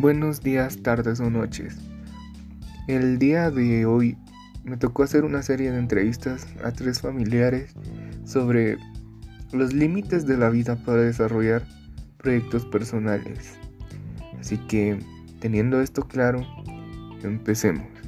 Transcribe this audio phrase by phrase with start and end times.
[0.00, 1.76] Buenos días, tardes o noches.
[2.88, 4.16] El día de hoy
[4.64, 7.74] me tocó hacer una serie de entrevistas a tres familiares
[8.24, 8.78] sobre
[9.52, 11.66] los límites de la vida para desarrollar
[12.16, 13.58] proyectos personales.
[14.40, 14.98] Así que,
[15.38, 16.46] teniendo esto claro,
[17.22, 17.99] empecemos.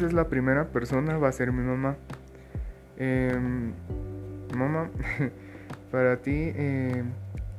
[0.00, 1.94] Entonces la primera persona va a ser mi mamá.
[2.96, 3.74] Em,
[4.56, 4.88] mamá,
[5.92, 7.10] para ti, em,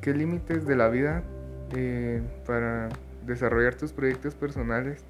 [0.01, 1.21] ¿qué límites de la vida
[1.75, 2.89] eh, para
[3.27, 5.05] desarrollar tus proyectos personales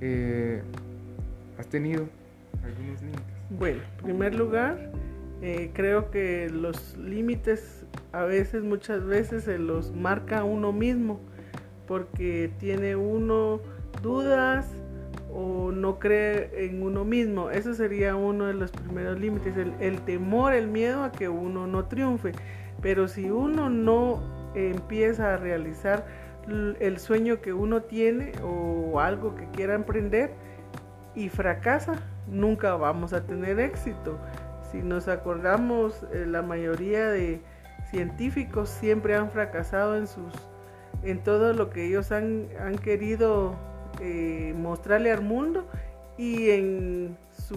[0.00, 0.62] eh,
[1.58, 2.08] has tenido?
[2.64, 3.24] ¿Algunos límites?
[3.50, 4.90] Bueno, en primer lugar,
[5.42, 11.20] eh, creo que los límites a veces, muchas veces, se los marca uno mismo,
[11.86, 13.60] porque tiene uno
[14.02, 14.66] dudas,
[15.34, 17.50] o no cree en uno mismo.
[17.50, 21.86] Eso sería uno de los primeros límites, el, temor, el miedo a que uno no
[21.86, 22.32] triunfe.
[22.80, 24.22] Pero si uno no
[24.54, 26.06] empieza a realizar
[26.78, 30.30] el sueño que uno tiene o algo que quiera emprender
[31.14, 31.94] y fracasa,
[32.28, 34.18] nunca vamos a tener éxito.
[34.70, 37.40] Si nos acordamos, eh, la mayoría de
[37.90, 40.32] científicos siempre han fracasado en sus
[41.02, 43.54] en todo lo que ellos han, han querido
[44.00, 45.66] eh, mostrarle al mundo
[46.16, 47.56] y en su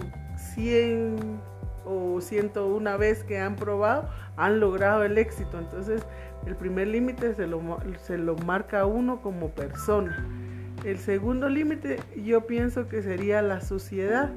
[0.54, 1.40] 100
[1.84, 5.58] o 101 vez que han probado han logrado el éxito.
[5.58, 6.02] Entonces
[6.46, 7.60] el primer límite se lo,
[8.00, 10.26] se lo marca uno como persona.
[10.84, 14.30] El segundo límite yo pienso que sería la sociedad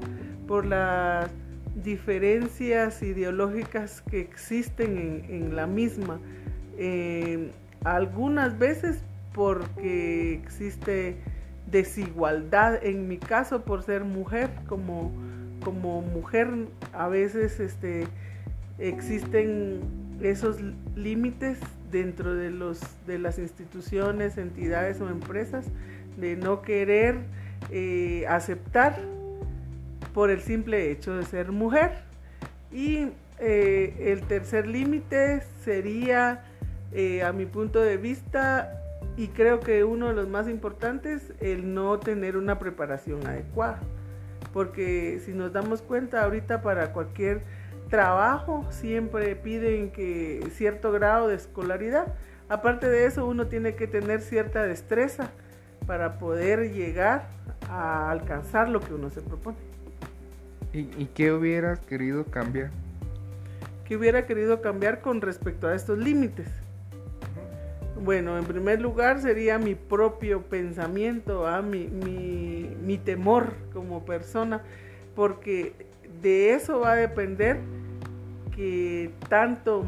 [0.48, 1.30] por las
[1.76, 6.20] diferencias ideológicas que existen en, la misma.
[6.78, 7.50] Eh,
[7.84, 11.16] algunas veces porque existe
[11.72, 15.12] desigualdad en mi caso por ser mujer como
[15.64, 16.48] como mujer
[16.92, 18.06] a veces este
[18.78, 19.80] existen
[20.20, 20.58] esos
[20.94, 21.58] límites
[21.90, 25.66] dentro de los de las instituciones entidades o empresas
[26.16, 27.16] de no querer
[27.70, 28.98] eh, aceptar
[30.12, 31.92] por el simple hecho de ser mujer.
[32.70, 33.08] Y
[33.38, 36.44] eh, el tercer límite sería
[36.92, 38.78] eh, a mi punto de vista
[39.16, 43.80] y creo que uno de los más importantes, el no tener una preparación adecuada.
[44.52, 47.42] Porque si nos damos cuenta ahorita para cualquier
[47.92, 52.14] trabajo siempre piden que cierto grado de escolaridad.
[52.48, 55.30] Aparte de eso, uno tiene que tener cierta destreza
[55.86, 57.28] para poder llegar
[57.68, 59.58] a alcanzar lo que uno se propone.
[60.72, 62.70] ¿Y, y qué hubieras querido cambiar?
[63.84, 66.48] ¿Qué hubiera querido cambiar con respecto a estos límites?
[68.04, 71.62] Bueno, en primer lugar sería mi propio pensamiento, ¿ah?
[71.62, 74.60] mi, mi, temor como persona,
[75.14, 75.72] porque
[76.20, 77.58] de eso va a depender
[78.56, 79.84] que tanto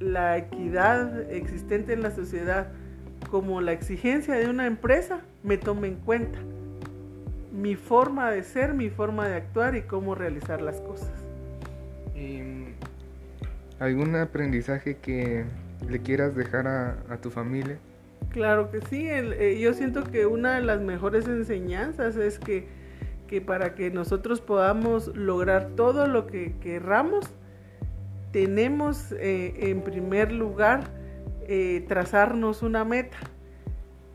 [0.00, 2.68] la equidad existente en la sociedad
[3.30, 6.40] como la exigencia de una empresa me tome en cuenta
[7.52, 11.12] mi forma de ser, mi forma de actuar y cómo realizar las cosas.
[13.82, 15.44] ¿Algún aprendizaje que
[15.88, 17.78] le quieras dejar a, tu familia?
[18.30, 22.68] Claro que sí, eh, yo siento que una de las mejores enseñanzas es que,
[23.44, 27.28] para que nosotros podamos lograr todo lo que querramos,
[28.30, 30.84] tenemos eh, en primer lugar
[31.48, 33.16] eh, trazarnos una meta,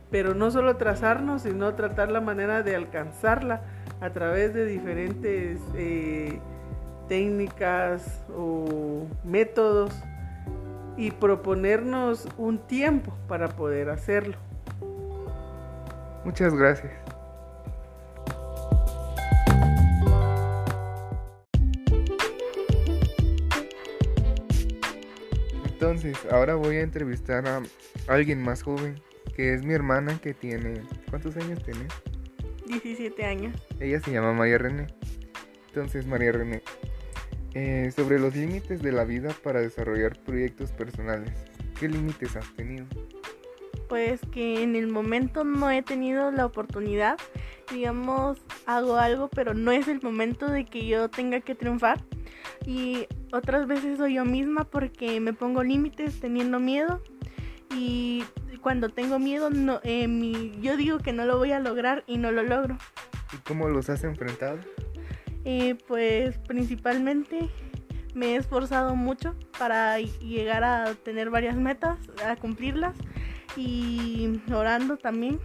[0.09, 3.63] pero no solo trazarnos, sino tratar la manera de alcanzarla
[3.99, 5.59] a través de diferentes
[7.07, 9.91] técnicas o métodos
[10.97, 14.35] y proponernos un tiempo para poder hacerlo.
[16.25, 16.91] Muchas gracias.
[25.66, 27.62] Entonces, ahora voy a entrevistar a
[28.07, 29.00] alguien más joven,
[29.35, 30.81] que es mi hermana que tiene...
[31.09, 31.88] ¿Cuántos años tiene?
[32.67, 33.55] 17 años.
[33.79, 34.87] Ella se llama María René.
[35.67, 36.61] Entonces, María René,
[37.59, 41.32] eh, sobre los límites de la vida para desarrollar proyectos personales.
[41.80, 42.86] ¿Qué límites has tenido?
[43.90, 47.18] Pues que en el momento no he tenido la oportunidad,
[47.74, 48.38] digamos,
[48.68, 52.00] hago algo, pero no es el momento de que yo tenga que triunfar.
[52.68, 57.02] Y otras veces soy yo misma porque me pongo límites teniendo miedo.
[57.76, 58.24] Y
[58.62, 62.32] cuando tengo miedo, no, eh, yo digo que no lo voy a lograr y no
[62.32, 62.78] lo logro.
[63.34, 64.59] ¿Y cómo los has enfrentado?
[65.88, 67.49] Pues principalmente
[68.14, 72.97] me he esforzado mucho para llegar a tener varias metas, a cumplirlas
[73.55, 75.40] y orando también.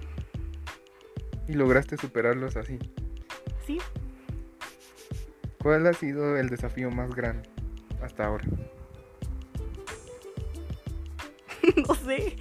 [1.48, 2.78] ¿Y lograste superarlos así?
[3.66, 3.78] Sí.
[5.62, 7.48] ¿Cuál ha sido el desafío más grande
[8.02, 8.44] hasta ahora?
[11.88, 12.36] no sé.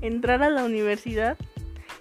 [0.00, 1.38] Entrar a la universidad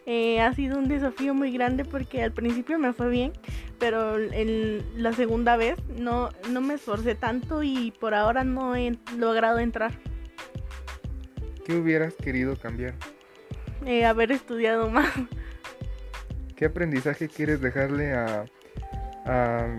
[0.05, 3.33] eh, ha sido un desafío muy grande porque al principio me fue bien,
[3.79, 8.97] pero en la segunda vez no, no me esforcé tanto y por ahora no he
[9.17, 9.93] logrado entrar.
[11.65, 12.93] ¿Qué hubieras querido cambiar?
[13.85, 15.11] Eh, haber estudiado más.
[16.55, 18.45] ¿Qué aprendizaje quieres dejarle a,
[19.25, 19.75] a,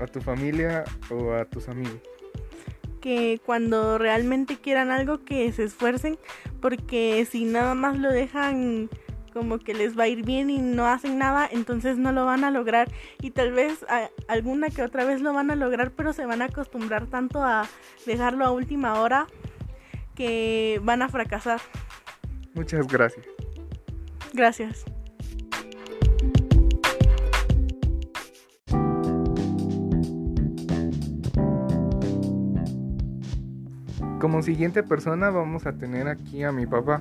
[0.00, 2.00] a tu familia o a tus amigos?
[3.00, 6.18] que cuando realmente quieran algo que se esfuercen
[6.60, 8.88] porque si nada más lo dejan
[9.28, 12.44] como que les va a ir bien y no hacen nada, entonces no lo van
[12.44, 12.90] a lograr
[13.20, 13.84] y tal vez
[14.28, 17.66] alguna que otra vez lo van a lograr, pero se van a acostumbrar tanto a
[18.06, 19.26] dejarlo a última hora
[20.14, 21.60] que van a fracasar.
[22.54, 23.26] Muchas gracias.
[24.32, 24.84] Gracias.
[34.20, 37.00] Como siguiente persona vamos a tener aquí a mi papá.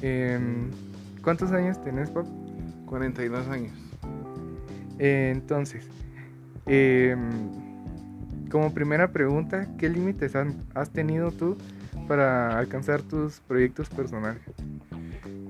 [0.00, 0.70] Em,
[1.22, 2.28] ¿Cuántos años tenés, papá?
[2.86, 3.72] 42 años.
[4.98, 5.86] Eh, entonces,
[6.66, 7.18] em,
[8.50, 10.34] como primera pregunta, ¿qué límites
[10.74, 11.56] has tenido tú
[12.08, 14.42] para alcanzar tus proyectos personales?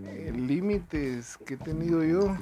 [0.06, 2.37] Eh, límites que he tenido yo,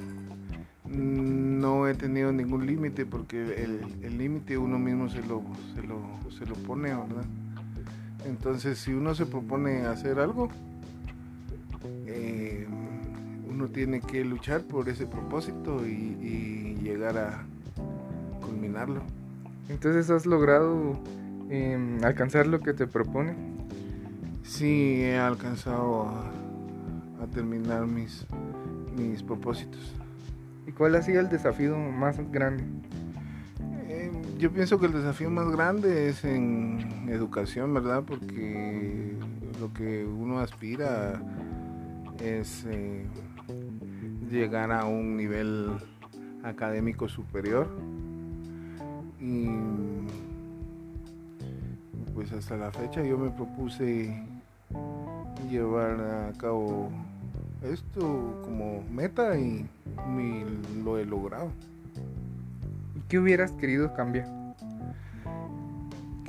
[0.85, 3.63] no he tenido ningún límite porque
[4.01, 5.43] el límite uno mismo se lo,
[5.75, 7.25] se lo, se lo pone, ¿verdad?
[8.25, 10.49] Entonces, si uno se propone hacer algo,
[12.05, 12.28] eh,
[13.59, 17.43] uno tiene que luchar por ese propósito y, llegar a
[18.39, 19.01] culminarlo.
[19.67, 20.97] Entonces, ¿has logrado
[21.49, 23.35] em, alcanzar lo que te propone?
[24.43, 26.31] Sí, he alcanzado a,
[27.33, 28.25] terminar mis,
[28.97, 29.93] mis propósitos.
[30.65, 32.63] ¿Y cuál ha sido el desafío más grande?
[34.37, 38.03] yo pienso que el desafío más grande es en educación, ¿verdad?
[38.07, 39.13] Porque
[39.59, 41.21] lo que uno aspira
[42.23, 43.05] es eh,
[44.29, 45.71] llegar a un nivel
[46.43, 47.67] académico superior.
[49.19, 49.49] Y
[52.13, 54.15] pues hasta la fecha yo me propuse
[55.49, 56.89] llevar a cabo
[57.63, 59.65] esto como meta y
[60.83, 61.51] lo he logrado.
[63.07, 64.27] ¿Qué hubieras querido cambiar?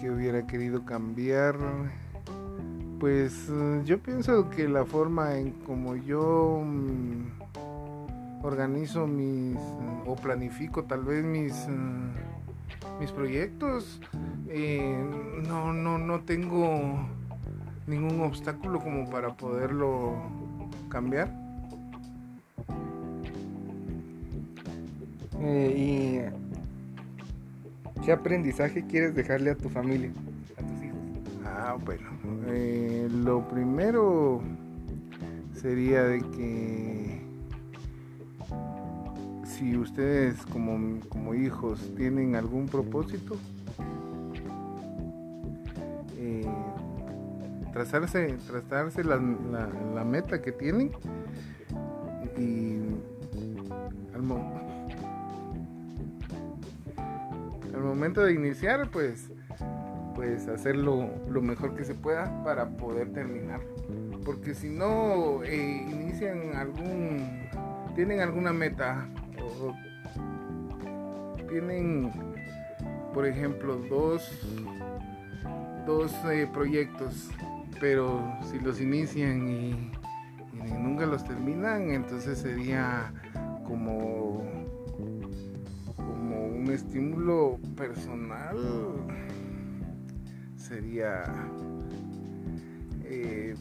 [0.00, 1.56] ¿Qué hubiera querido cambiar?
[2.98, 7.39] Pues eh, yo pienso que la forma en como yo mm,
[8.42, 9.58] organizo mis
[10.06, 11.70] o planifico tal vez mis eh,
[13.00, 14.00] mis proyectos.
[14.48, 15.04] Eh,
[15.46, 17.08] no no no tengo
[17.86, 20.16] ningún obstáculo como para poderlo
[20.88, 21.30] cambiar.
[25.42, 26.20] Y
[28.04, 30.10] ¿Qué aprendizaje quieres dejarle a tu familia,
[30.56, 30.98] a tus hijos?
[31.44, 32.08] Ah, bueno,
[32.46, 34.40] eh, lo primero
[35.52, 37.20] sería de que
[39.60, 43.36] si ustedes como, hijos tienen algún propósito,
[46.16, 46.50] eh,
[47.70, 49.20] trazarse, trazarse la,
[49.94, 50.92] la, meta que tienen
[52.38, 52.78] y
[54.14, 54.24] al,
[57.74, 59.30] al momento de iniciar, pues,
[60.14, 63.60] pues hacerlo lo mejor que se pueda para poder terminar.
[64.24, 67.28] Porque si no eh, inician algún,
[67.94, 69.06] tienen alguna meta
[71.48, 72.12] tienen,
[73.12, 74.22] por ejemplo, dos,
[75.86, 77.30] dos eh, proyectos,
[77.80, 79.90] pero si los inician y,
[80.78, 83.12] nunca los terminan, entonces sería
[83.64, 84.44] como
[85.98, 88.56] un estímulo personal
[90.56, 91.24] sería
[93.04, 93.56] eh,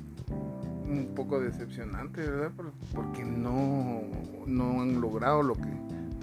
[0.88, 2.52] un poco decepcionante, ¿verdad?
[2.94, 4.02] Porque no,
[4.46, 5.79] no han logrado lo que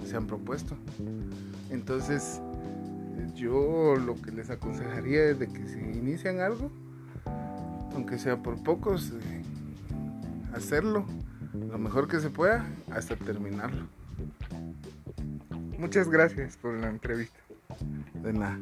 [0.07, 0.75] se han propuesto.
[1.69, 2.41] Entonces,
[3.35, 6.71] yo lo que les aconsejaría es de que si inician algo,
[7.93, 9.43] aunque sea por pocos, eh,
[10.53, 11.05] hacerlo
[11.53, 13.87] lo mejor que se pueda hasta terminarlo.
[15.77, 17.39] Muchas gracias por la entrevista.
[18.23, 18.57] De nada.